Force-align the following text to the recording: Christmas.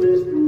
Christmas. 0.00 0.39